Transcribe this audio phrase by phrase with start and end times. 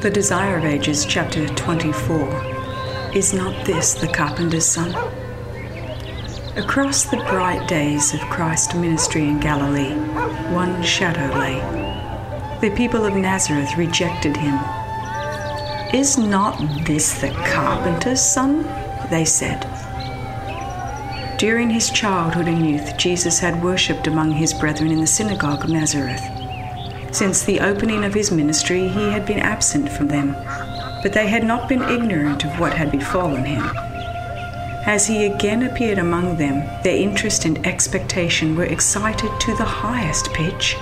[0.00, 3.10] The Desire of Ages, chapter 24.
[3.16, 4.94] Is not this the carpenter's son?
[6.56, 9.96] Across the bright days of Christ's ministry in Galilee,
[10.54, 11.58] one shadow lay.
[12.60, 14.54] The people of Nazareth rejected him.
[15.92, 18.62] Is not this the carpenter's son?
[19.10, 19.66] They said.
[21.38, 25.70] During his childhood and youth, Jesus had worshipped among his brethren in the synagogue of
[25.70, 26.37] Nazareth.
[27.10, 30.36] Since the opening of his ministry, he had been absent from them,
[31.02, 33.62] but they had not been ignorant of what had befallen him.
[34.86, 40.32] As he again appeared among them, their interest and expectation were excited to the highest
[40.34, 40.76] pitch.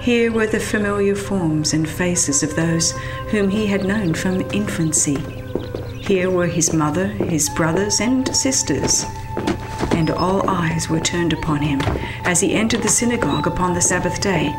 [0.00, 2.90] Here were the familiar forms and faces of those
[3.30, 5.16] whom he had known from infancy.
[6.00, 9.04] Here were his mother, his brothers, and sisters.
[9.92, 11.80] And all eyes were turned upon him
[12.24, 14.52] as he entered the synagogue upon the Sabbath day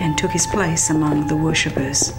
[0.00, 2.12] and took his place among the worshippers.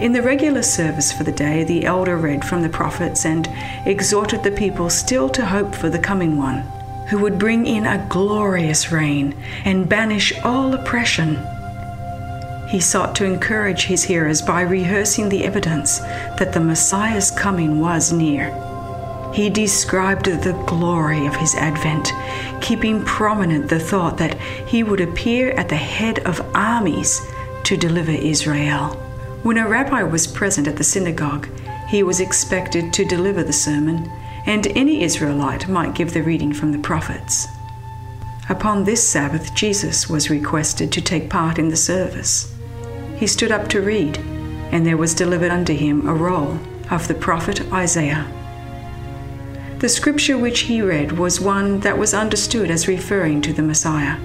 [0.00, 3.48] In the regular service for the day, the elder read from the prophets and
[3.84, 6.60] exhorted the people still to hope for the coming one,
[7.08, 11.36] who would bring in a glorious reign and banish all oppression.
[12.68, 18.12] He sought to encourage his hearers by rehearsing the evidence that the Messiah's coming was
[18.12, 18.67] near.
[19.32, 22.12] He described the glory of his advent,
[22.60, 27.20] keeping prominent the thought that he would appear at the head of armies
[27.64, 28.94] to deliver Israel.
[29.42, 31.48] When a rabbi was present at the synagogue,
[31.88, 34.10] he was expected to deliver the sermon,
[34.46, 37.46] and any Israelite might give the reading from the prophets.
[38.48, 42.54] Upon this Sabbath, Jesus was requested to take part in the service.
[43.16, 44.16] He stood up to read,
[44.72, 46.58] and there was delivered unto him a roll
[46.90, 48.26] of the prophet Isaiah.
[49.78, 54.18] The scripture which he read was one that was understood as referring to the Messiah.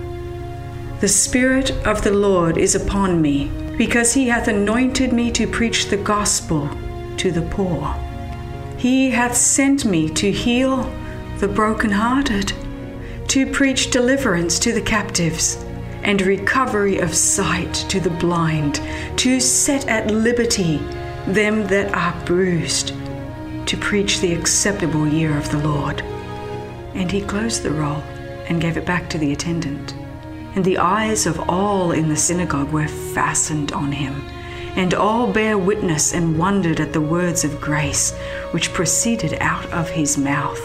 [1.00, 5.90] The Spirit of the Lord is upon me, because he hath anointed me to preach
[5.90, 6.68] the gospel
[7.18, 7.94] to the poor.
[8.78, 10.92] He hath sent me to heal
[11.38, 12.52] the brokenhearted,
[13.28, 15.64] to preach deliverance to the captives,
[16.02, 18.82] and recovery of sight to the blind,
[19.18, 20.78] to set at liberty
[21.28, 22.96] them that are bruised
[23.68, 26.02] to preach the acceptable year of the Lord.
[26.94, 28.04] And he closed the roll
[28.48, 29.94] and gave it back to the attendant.
[30.56, 34.22] And the eyes of all in the synagogue were fastened on him.
[34.76, 38.12] And all bare witness and wondered at the words of grace
[38.52, 40.62] which proceeded out of his mouth.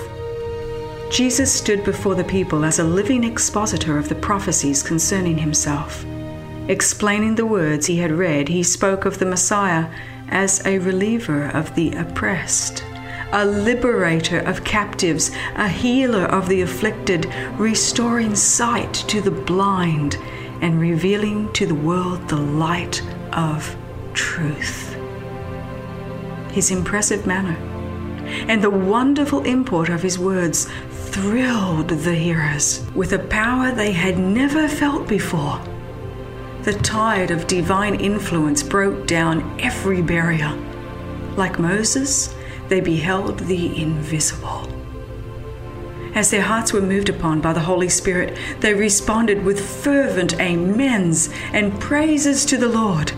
[1.10, 6.04] Jesus stood before the people as a living expositor of the prophecies concerning himself.
[6.68, 9.88] Explaining the words he had read, he spoke of the Messiah
[10.28, 12.84] as a reliever of the oppressed,
[13.32, 20.18] a liberator of captives, a healer of the afflicted, restoring sight to the blind,
[20.60, 23.00] and revealing to the world the light
[23.32, 23.74] of
[24.12, 24.94] truth.
[26.50, 27.56] His impressive manner
[28.46, 34.18] and the wonderful import of his words thrilled the hearers with a power they had
[34.18, 35.58] never felt before
[36.68, 40.54] the tide of divine influence broke down every barrier.
[41.34, 42.34] Like Moses,
[42.68, 44.68] they beheld the invisible.
[46.14, 51.30] As their hearts were moved upon by the Holy Spirit, they responded with fervent amens
[51.54, 53.14] and praises to the Lord.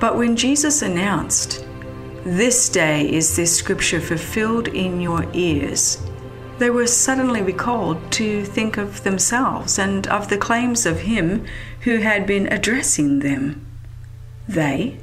[0.00, 1.64] But when Jesus announced,
[2.24, 6.04] This day is this scripture fulfilled in your ears,
[6.58, 11.44] they were suddenly recalled to think of themselves and of the claims of him
[11.80, 13.66] who had been addressing them.
[14.48, 14.98] They,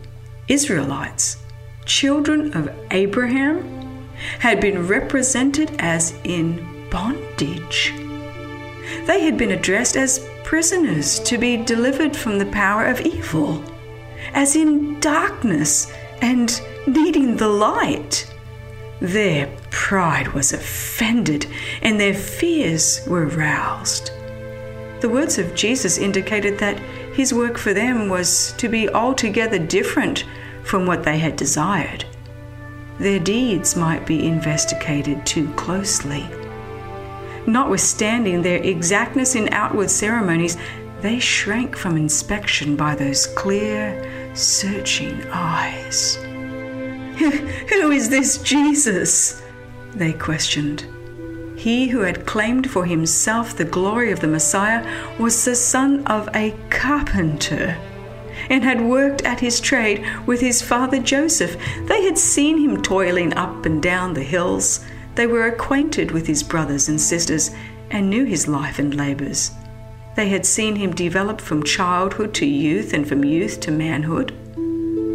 [0.48, 1.38] Israelites,
[1.86, 4.08] children of Abraham,
[4.40, 7.94] had been represented as in bondage.
[9.06, 13.64] They had been addressed as prisoners to be delivered from the power of evil,
[14.34, 18.31] as in darkness and needing the light.
[19.02, 21.48] Their pride was offended
[21.82, 24.12] and their fears were roused.
[25.02, 26.80] The words of Jesus indicated that
[27.14, 30.24] his work for them was to be altogether different
[30.64, 32.06] from what they had desired.
[33.00, 36.30] Their deeds might be investigated too closely.
[37.48, 40.58] Notwithstanding their exactness in outward ceremonies,
[41.02, 46.20] they shrank from inspection by those clear, searching eyes.
[47.70, 49.44] Who is this Jesus?
[49.94, 50.88] They questioned.
[51.56, 54.84] He who had claimed for himself the glory of the Messiah
[55.20, 57.78] was the son of a carpenter
[58.50, 61.56] and had worked at his trade with his father Joseph.
[61.86, 64.84] They had seen him toiling up and down the hills.
[65.14, 67.52] They were acquainted with his brothers and sisters
[67.92, 69.52] and knew his life and labors.
[70.16, 74.36] They had seen him develop from childhood to youth and from youth to manhood.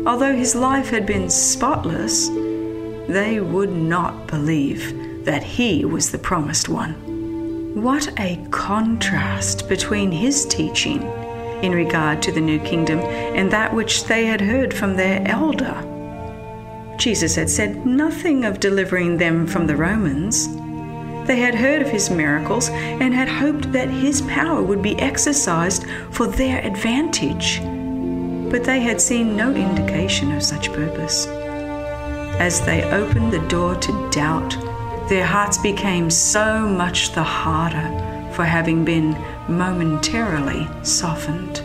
[0.06, 2.28] Although his life had been spotless,
[3.08, 6.94] they would not believe that he was the promised one.
[7.82, 11.02] What a contrast between his teaching
[11.62, 15.74] in regard to the new kingdom and that which they had heard from their elder.
[16.98, 20.46] Jesus had said nothing of delivering them from the Romans.
[21.26, 25.84] They had heard of his miracles and had hoped that his power would be exercised
[26.12, 27.60] for their advantage.
[28.50, 31.26] But they had seen no indication of such purpose.
[32.38, 34.56] As they opened the door to doubt,
[35.08, 39.12] their hearts became so much the harder for having been
[39.48, 41.62] momentarily softened.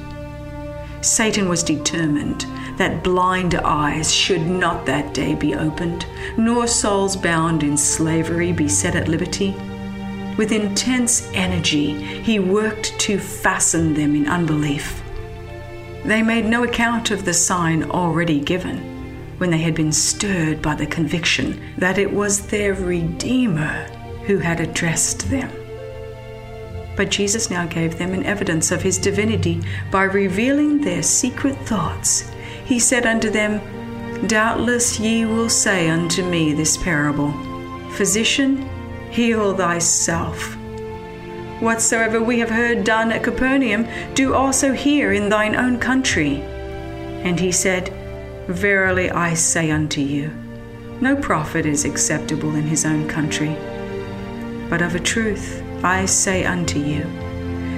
[1.01, 2.45] Satan was determined
[2.77, 6.05] that blind eyes should not that day be opened,
[6.37, 9.55] nor souls bound in slavery be set at liberty.
[10.37, 15.01] With intense energy, he worked to fasten them in unbelief.
[16.05, 18.79] They made no account of the sign already given
[19.37, 23.85] when they had been stirred by the conviction that it was their Redeemer
[24.25, 25.51] who had addressed them.
[26.95, 32.31] But Jesus now gave them an evidence of his divinity by revealing their secret thoughts.
[32.65, 33.59] He said unto them,
[34.27, 37.31] Doubtless ye will say unto me this parable
[37.93, 38.69] Physician,
[39.09, 40.55] heal thyself.
[41.61, 46.41] Whatsoever we have heard done at Capernaum, do also here in thine own country.
[47.21, 47.93] And he said,
[48.47, 50.31] Verily I say unto you,
[51.01, 53.55] no prophet is acceptable in his own country.
[54.71, 57.03] But of a truth, I say unto you,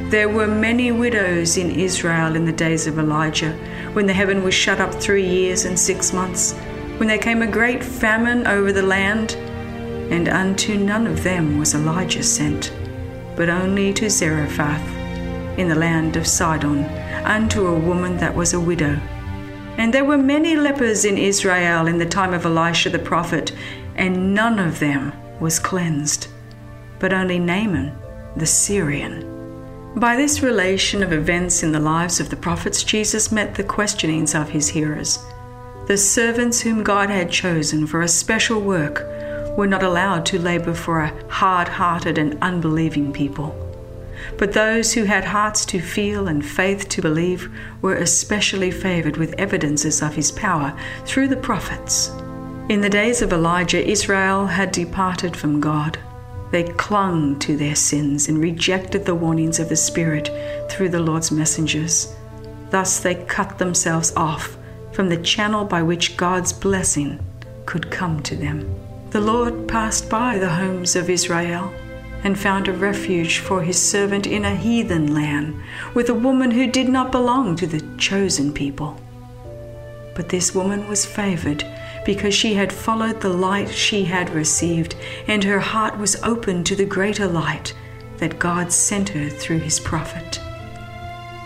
[0.10, 3.52] there were many widows in Israel in the days of Elijah,
[3.92, 6.54] when the heaven was shut up three years and six months,
[7.00, 9.34] when there came a great famine over the land,
[10.10, 12.72] and unto none of them was Elijah sent,
[13.36, 14.88] but only to Zarephath
[15.58, 16.84] in the land of Sidon,
[17.26, 19.00] unto a woman that was a widow.
[19.78, 23.52] And there were many lepers in Israel in the time of Elisha the prophet,
[23.96, 26.28] and none of them was cleansed
[27.04, 27.94] but only Naaman,
[28.38, 29.30] the Syrian.
[29.98, 34.34] By this relation of events in the lives of the prophets, Jesus met the questionings
[34.34, 35.20] of his hearers.
[35.88, 39.06] The servants whom God had chosen for a special work
[39.56, 43.60] were not allowed to labor for a hard hearted and unbelieving people.
[44.38, 47.50] But those who had hearts to feel and faith to believe
[47.82, 52.10] were especially favored with evidences of his power through the prophets.
[52.70, 56.00] In the days of Elijah, Israel had departed from God.
[56.52, 60.30] They clung to their sins and rejected the warnings of the Spirit
[60.70, 62.16] through the Lord's messengers.
[62.70, 64.58] Thus they cut themselves off
[64.92, 67.20] from the channel by which God's blessing
[67.66, 68.83] could come to them.
[69.14, 71.72] The Lord passed by the homes of Israel
[72.24, 75.62] and found a refuge for his servant in a heathen land
[75.94, 79.00] with a woman who did not belong to the chosen people.
[80.16, 81.64] But this woman was favored
[82.08, 84.96] because she had followed the light she had received,
[85.28, 87.76] and her heart was open to the greater light
[88.18, 90.42] that God sent her through his prophet.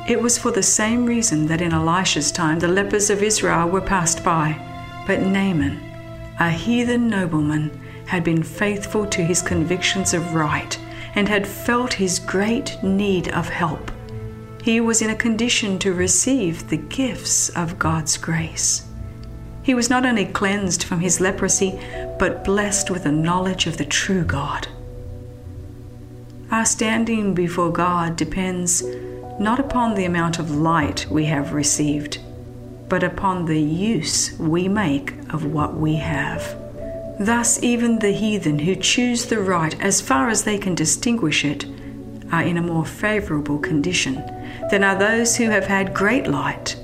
[0.07, 3.81] It was for the same reason that in Elisha's time the lepers of Israel were
[3.81, 4.55] passed by,
[5.05, 5.86] but Naaman,
[6.39, 10.79] a heathen nobleman, had been faithful to his convictions of right
[11.15, 13.91] and had felt his great need of help.
[14.63, 18.85] He was in a condition to receive the gifts of God's grace.
[19.63, 21.79] He was not only cleansed from his leprosy,
[22.19, 24.67] but blessed with a knowledge of the true God.
[26.51, 28.83] Our standing before God depends
[29.39, 32.19] not upon the amount of light we have received,
[32.89, 36.57] but upon the use we make of what we have.
[37.19, 41.65] Thus, even the heathen who choose the right as far as they can distinguish it
[42.31, 44.15] are in a more favorable condition
[44.69, 46.75] than are those who have had great light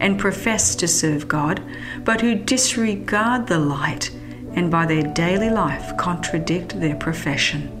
[0.00, 1.62] and profess to serve God,
[2.04, 4.10] but who disregard the light
[4.54, 7.72] and by their daily life contradict their profession.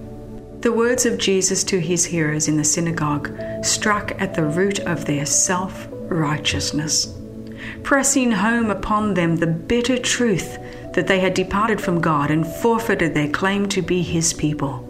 [0.60, 3.30] The words of Jesus to his hearers in the synagogue
[3.62, 7.14] struck at the root of their self righteousness,
[7.86, 10.58] pressing home upon them the bitter truth
[10.92, 14.82] that they had departed from God and forfeited their claim to be his people.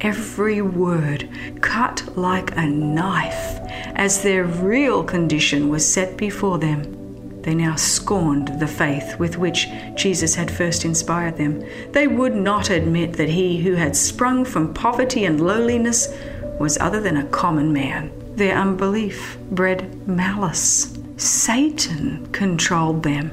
[0.00, 1.28] Every word
[1.60, 3.60] cut like a knife
[3.94, 9.68] as their real condition was set before them, they now scorned the faith with which
[9.94, 11.64] Jesus had first inspired them.
[11.92, 16.12] They would not admit that he who had sprung from poverty and lowliness
[16.58, 18.10] was other than a common man.
[18.34, 20.95] Their unbelief bred malice.
[21.16, 23.30] Satan controlled them,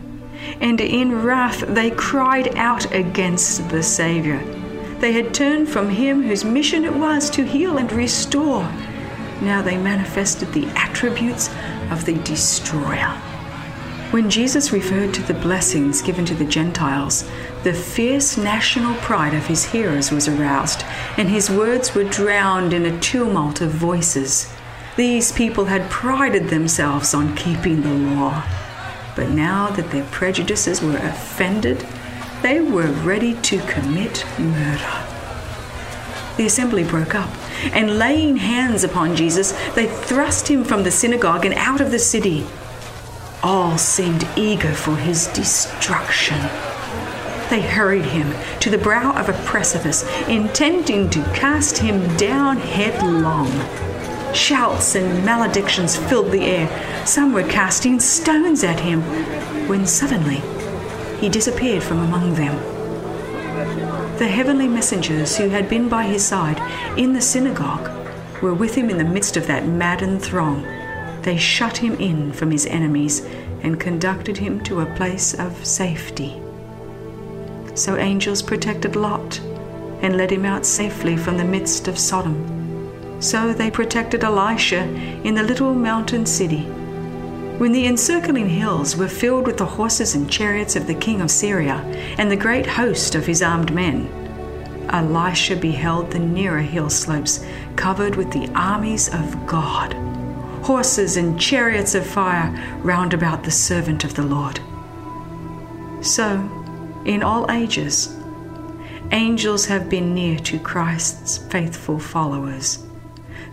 [0.62, 4.40] and in wrath they cried out against the Saviour.
[5.00, 8.64] They had turned from him whose mission it was to heal and restore.
[9.42, 11.50] Now they manifested the attributes
[11.92, 13.20] of the destroyer.
[14.12, 17.30] When Jesus referred to the blessings given to the Gentiles,
[17.64, 20.84] the fierce national pride of his hearers was aroused,
[21.18, 24.54] and his words were drowned in a tumult of voices.
[24.96, 28.44] These people had prided themselves on keeping the law,
[29.16, 31.84] but now that their prejudices were offended,
[32.44, 35.08] they were ready to commit murder.
[36.38, 37.30] The assembly broke up,
[37.74, 41.98] and laying hands upon Jesus, they thrust him from the synagogue and out of the
[41.98, 42.46] city.
[43.42, 46.38] All seemed eager for his destruction.
[47.50, 53.50] They hurried him to the brow of a precipice, intending to cast him down headlong.
[54.34, 57.06] Shouts and maledictions filled the air.
[57.06, 59.02] Some were casting stones at him,
[59.68, 60.42] when suddenly
[61.20, 62.58] he disappeared from among them.
[64.18, 66.60] The heavenly messengers who had been by his side
[66.98, 67.90] in the synagogue
[68.42, 70.66] were with him in the midst of that maddened throng
[71.24, 73.26] they shut him in from his enemies
[73.62, 76.42] and conducted him to a place of safety.
[77.76, 79.40] So angels protected Lot
[80.02, 82.63] and led him out safely from the midst of Sodom.
[83.24, 84.84] So they protected Elisha
[85.24, 86.64] in the little mountain city.
[87.58, 91.32] When the encircling hills were filled with the horses and chariots of the king of
[91.32, 91.78] Syria
[92.18, 94.10] and the great host of his armed men,
[94.90, 97.46] Elisha beheld the nearer hill slopes
[97.78, 99.96] covered with the armies of God
[100.64, 104.60] horses and chariots of fire round about the servant of the Lord.
[106.02, 106.50] So,
[107.06, 108.18] in all ages,
[109.12, 112.86] angels have been near to Christ's faithful followers.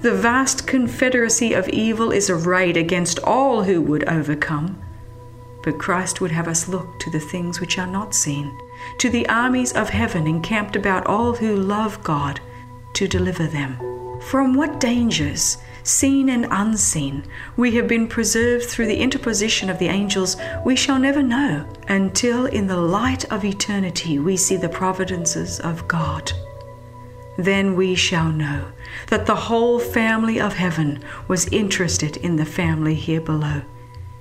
[0.02, 4.83] The vast confederacy of evil is arrayed against all who would overcome.
[5.62, 8.57] But Christ would have us look to the things which are not seen,
[8.97, 12.40] to the armies of heaven encamped about all who love God,
[12.95, 13.76] to deliver them.
[14.23, 17.25] From what dangers seen and unseen,
[17.59, 22.47] we have been preserved through the interposition of the angels, we shall never know until
[22.47, 26.33] in the light of eternity we see the providences of God.
[27.40, 28.66] Then we shall know
[29.06, 33.62] that the whole family of heaven was interested in the family here below,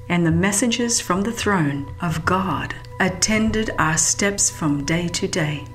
[0.08, 5.66] and the messengers from the throne of God attended our steps from day to day.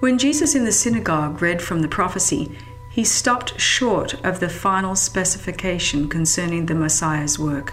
[0.00, 2.58] When Jesus in the synagogue read from the prophecy,
[2.90, 7.72] he stopped short of the final specification concerning the Messiah's work.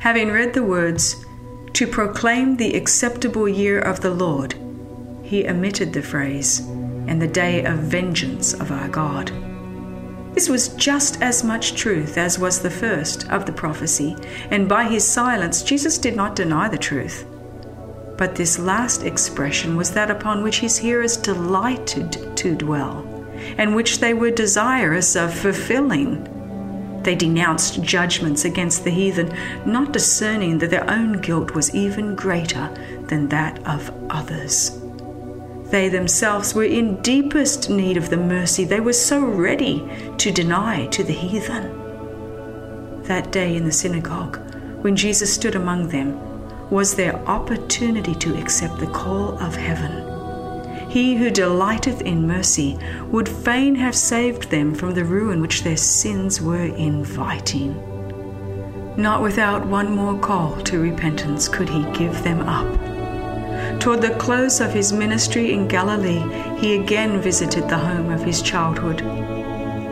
[0.00, 1.24] Having read the words,
[1.72, 4.54] to proclaim the acceptable year of the Lord,
[5.22, 6.60] he omitted the phrase,
[7.08, 9.32] and the day of vengeance of our God.
[10.34, 14.16] This was just as much truth as was the first of the prophecy,
[14.50, 17.26] and by his silence, Jesus did not deny the truth.
[18.16, 23.04] But this last expression was that upon which his hearers delighted to dwell
[23.56, 26.22] and which they were desirous of fulfilling.
[27.02, 29.32] They denounced judgments against the heathen,
[29.64, 32.68] not discerning that their own guilt was even greater
[33.06, 34.77] than that of others.
[35.70, 40.86] They themselves were in deepest need of the mercy they were so ready to deny
[40.86, 43.02] to the heathen.
[43.04, 44.38] That day in the synagogue,
[44.82, 46.18] when Jesus stood among them,
[46.70, 50.08] was their opportunity to accept the call of heaven
[50.88, 52.78] he who delighteth in mercy
[53.10, 57.76] would fain have saved them from the ruin which their sins were inviting.
[58.96, 62.97] Not without one more call to repentance could he give them up.
[63.80, 66.24] Toward the close of his ministry in Galilee,
[66.58, 69.02] he again visited the home of his childhood.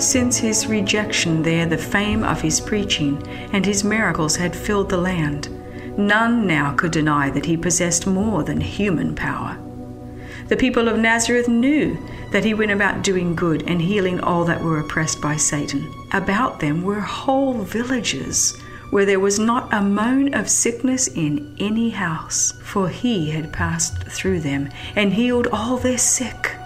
[0.02, 4.98] Since his rejection there, the fame of his preaching and his miracles had filled the
[4.98, 5.48] land.
[5.96, 9.56] None now could deny that he possessed more than human power.
[10.48, 11.96] The people of Nazareth knew
[12.30, 15.90] that he went about doing good and healing all that were oppressed by Satan.
[16.12, 21.90] About them were whole villages where there was not a moan of sickness in any
[21.90, 26.56] house, for he had passed through them and healed all their sick.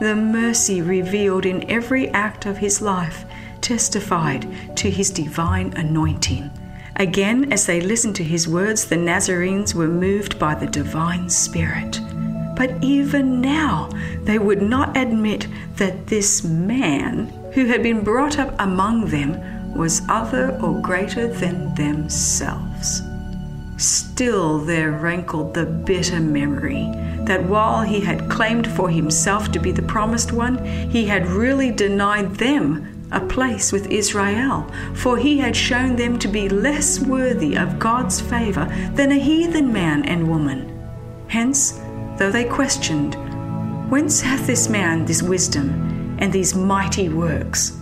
[0.00, 3.24] The mercy revealed in every act of his life
[3.60, 6.50] testified to his divine anointing.
[6.96, 12.00] Again, as they listened to his words, the Nazarenes were moved by the divine Spirit.
[12.56, 13.88] But even now,
[14.24, 19.40] they would not admit that this man, who had been brought up among them,
[19.74, 23.02] was other or greater than themselves.
[23.76, 26.90] Still there rankled the bitter memory
[27.24, 31.70] that while he had claimed for himself to be the promised one, he had really
[31.70, 37.56] denied them a place with Israel, for he had shown them to be less worthy
[37.56, 38.64] of God's favor
[38.94, 40.68] than a heathen man and woman.
[41.28, 41.80] Hence,
[42.18, 43.14] though they questioned,
[43.90, 47.81] Whence hath this man this wisdom and these mighty works?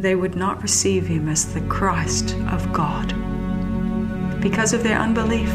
[0.00, 3.08] They would not receive him as the Christ of God.
[4.40, 5.52] Because of their unbelief,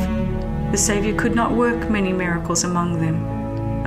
[0.70, 3.26] the Saviour could not work many miracles among them.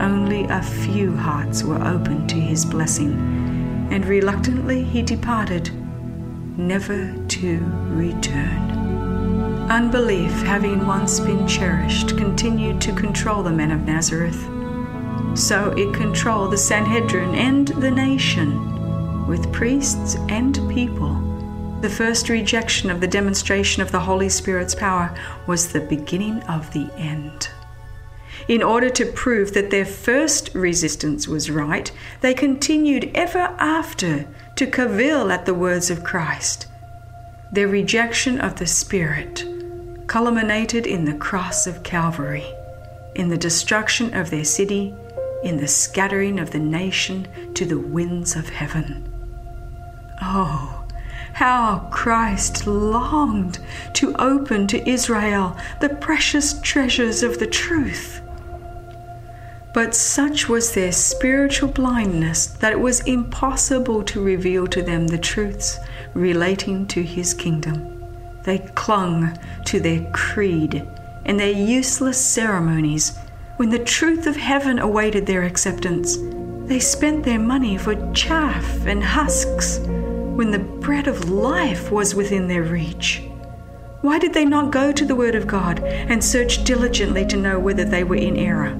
[0.00, 3.12] Only a few hearts were open to his blessing,
[3.92, 5.70] and reluctantly he departed,
[6.58, 7.58] never to
[7.90, 9.68] return.
[9.70, 14.42] Unbelief, having once been cherished, continued to control the men of Nazareth.
[15.38, 18.74] So it controlled the Sanhedrin and the nation,
[19.28, 21.28] with priests and people
[21.80, 25.14] the first rejection of the demonstration of the Holy Spirit's power
[25.46, 27.50] was the beginning of the end.
[28.48, 34.66] In order to prove that their first resistance was right, they continued ever after to
[34.66, 36.66] cavil at the words of Christ.
[37.52, 39.44] Their rejection of the Spirit
[40.08, 42.46] culminated in the cross of Calvary,
[43.14, 44.92] in the destruction of their city,
[45.44, 49.07] in the scattering of the nation to the winds of heaven.
[50.20, 50.84] Oh,
[51.34, 53.60] how Christ longed
[53.94, 58.20] to open to Israel the precious treasures of the truth.
[59.72, 65.18] But such was their spiritual blindness that it was impossible to reveal to them the
[65.18, 65.78] truths
[66.14, 68.04] relating to his kingdom.
[68.42, 70.84] They clung to their creed
[71.24, 73.16] and their useless ceremonies
[73.58, 76.16] when the truth of heaven awaited their acceptance.
[76.66, 79.78] They spent their money for chaff and husks
[80.38, 83.20] when the bread of life was within their reach?
[84.02, 87.58] Why did they not go to the Word of God and search diligently to know
[87.58, 88.72] whether they were in error?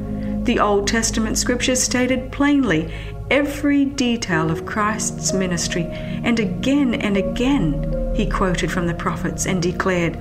[0.44, 2.94] The Old Testament scriptures stated plainly
[3.28, 9.60] every detail of Christ's ministry, and again and again he quoted from the prophets and
[9.60, 10.16] declared,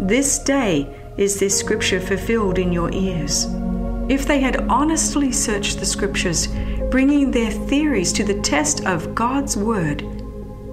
[0.00, 3.46] This day is this scripture fulfilled in your ears.
[4.08, 6.48] If they had honestly searched the scriptures,
[6.90, 10.21] bringing their theories to the test of God's word,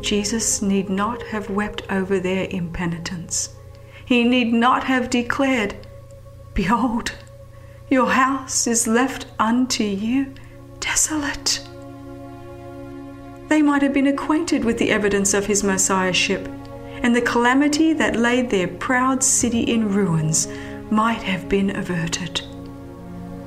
[0.02, 3.56] Jesus need not have wept over their impenitence.
[4.06, 5.76] He need not have declared,
[6.54, 7.14] Behold,
[7.90, 10.34] your house is left unto you
[10.80, 11.62] desolate.
[13.50, 16.48] They might have been acquainted with the evidence of his Messiahship,
[17.04, 20.48] and the calamity that laid their proud city in ruins
[20.92, 22.42] might have been averted.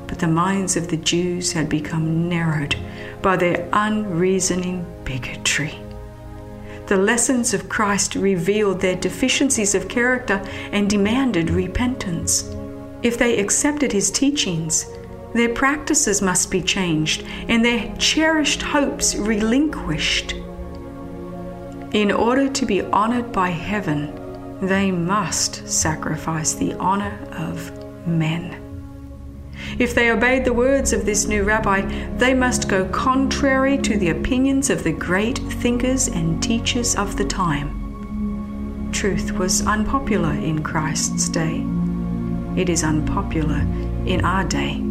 [0.06, 2.76] But the minds of the Jews had become narrowed
[3.20, 5.81] by their unreasoning bigotry
[6.86, 10.42] the lessons of Christ revealed their deficiencies of character
[10.72, 12.50] and demanded repentance.
[13.02, 14.86] If they accepted his teachings,
[15.34, 20.34] their practices must be changed and their cherished hopes relinquished.
[21.92, 24.18] In order to be honored by heaven,
[24.60, 27.70] they must sacrifice the honor of
[28.06, 28.71] men.
[29.78, 31.82] If they obeyed the words of this new rabbi,
[32.16, 37.24] they must go contrary to the opinions of the great thinkers and teachers of the
[37.24, 38.90] time.
[38.92, 41.64] Truth was unpopular in Christ's day.
[42.56, 43.60] It is unpopular
[44.06, 44.82] in our day.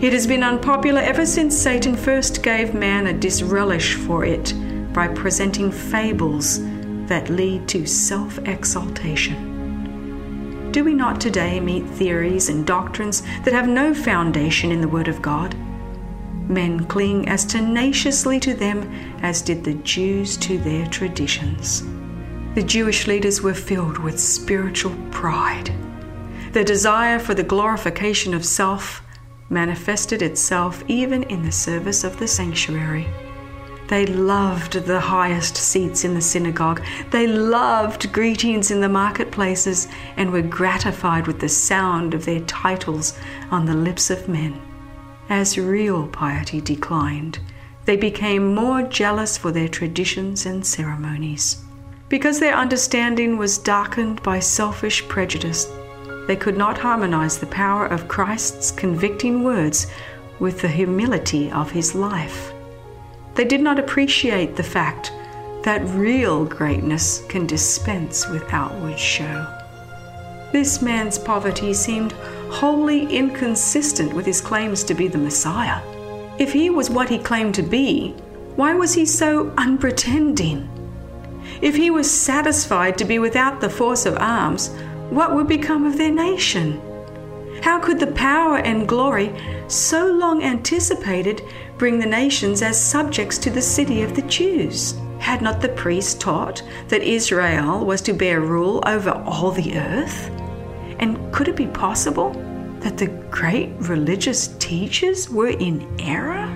[0.00, 4.54] It has been unpopular ever since Satan first gave man a disrelish for it
[4.94, 6.60] by presenting fables
[7.08, 9.51] that lead to self exaltation.
[10.72, 15.06] Do we not today meet theories and doctrines that have no foundation in the Word
[15.06, 15.54] of God?
[16.48, 21.82] Men cling as tenaciously to them as did the Jews to their traditions.
[22.54, 25.70] The Jewish leaders were filled with spiritual pride.
[26.52, 29.02] Their desire for the glorification of self
[29.50, 33.06] manifested itself even in the service of the sanctuary.
[33.92, 36.82] They loved the highest seats in the synagogue.
[37.10, 43.12] They loved greetings in the marketplaces and were gratified with the sound of their titles
[43.50, 44.58] on the lips of men.
[45.28, 47.38] As real piety declined,
[47.84, 51.62] they became more jealous for their traditions and ceremonies.
[52.08, 55.70] Because their understanding was darkened by selfish prejudice,
[56.26, 59.86] they could not harmonize the power of Christ's convicting words
[60.38, 62.54] with the humility of his life.
[63.34, 65.12] They did not appreciate the fact
[65.62, 69.46] that real greatness can dispense with outward show.
[70.52, 72.12] This man's poverty seemed
[72.50, 75.80] wholly inconsistent with his claims to be the Messiah.
[76.38, 78.10] If he was what he claimed to be,
[78.56, 80.68] why was he so unpretending?
[81.62, 84.68] If he was satisfied to be without the force of arms,
[85.08, 86.80] what would become of their nation?
[87.62, 89.32] How could the power and glory,
[89.68, 91.42] so long anticipated,
[91.82, 94.94] bring the nations as subjects to the city of the Jews?
[95.18, 100.30] Had not the priests taught that Israel was to bear rule over all the earth?
[101.00, 102.30] And could it be possible
[102.82, 106.46] that the great religious teachers were in error?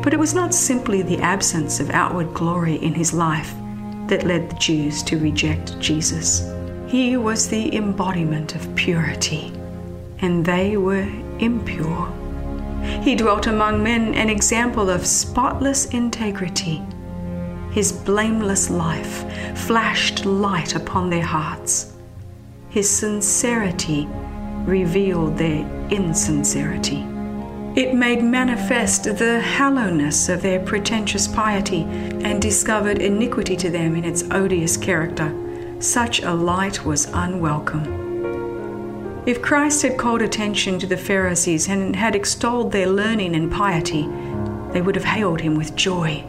[0.00, 3.52] But it was not simply the absence of outward glory in his life
[4.06, 6.48] that led the Jews to reject Jesus.
[6.86, 9.52] He was the embodiment of purity,
[10.20, 11.08] and they were
[11.40, 12.17] impure.
[13.02, 16.82] He dwelt among men an example of spotless integrity.
[17.70, 19.24] His blameless life
[19.56, 21.92] flashed light upon their hearts.
[22.70, 24.06] His sincerity
[24.64, 27.06] revealed their insincerity.
[27.76, 34.04] It made manifest the hollowness of their pretentious piety and discovered iniquity to them in
[34.04, 35.32] its odious character.
[35.78, 38.07] Such a light was unwelcome.
[39.28, 44.08] If Christ had called attention to the Pharisees and had extolled their learning and piety,
[44.72, 46.24] they would have hailed him with joy.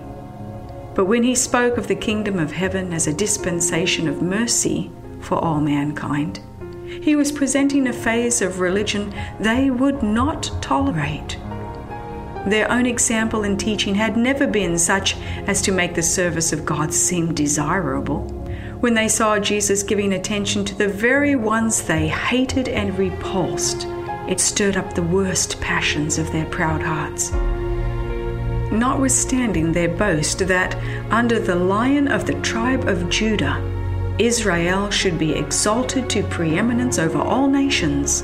[0.95, 5.35] But when he spoke of the kingdom of heaven as a dispensation of mercy for
[5.35, 6.41] all mankind,
[7.01, 11.37] he was presenting a phase of religion they would not tolerate.
[12.47, 15.15] Their own example and teaching had never been such
[15.47, 18.38] as to make the service of God seem desirable
[18.79, 23.85] when they saw Jesus giving attention to the very ones they hated and repulsed,
[24.29, 27.31] it stirred up the worst passions of their proud hearts.
[28.71, 30.75] Notwithstanding their boast that,
[31.11, 33.61] under the lion of the tribe of Judah,
[34.17, 38.23] Israel should be exalted to preeminence over all nations,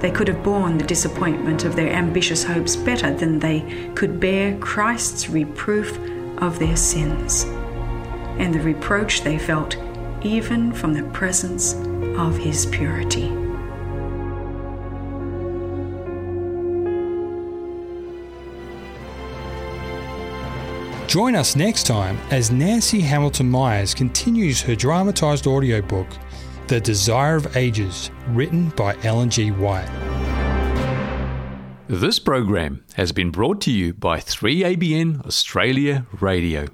[0.00, 4.56] they could have borne the disappointment of their ambitious hopes better than they could bear
[4.58, 5.98] Christ's reproof
[6.38, 7.46] of their sins
[8.38, 9.76] and the reproach they felt
[10.22, 11.74] even from the presence
[12.18, 13.28] of his purity.
[21.06, 26.08] Join us next time as Nancy Hamilton Myers continues her dramatised audiobook,
[26.66, 29.50] The Desire of Ages, written by Ellen G.
[29.50, 29.88] White.
[31.88, 36.66] This program has been brought to you by 3ABN Australia Radio.